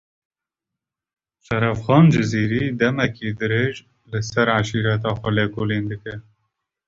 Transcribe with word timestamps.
Şerefxan 1.45 2.05
Cizîrî, 2.13 2.63
demeke 2.79 3.29
dirêj, 3.39 3.75
li 4.11 4.19
ser 4.29 4.47
eşîreta 4.59 5.11
xwe 5.19 5.29
lêkolîn 5.35 5.83
dike 5.91 6.15